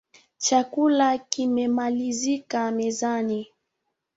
Chakula 0.37 1.17
kimemalizika 1.17 2.71
mezani 2.71 3.47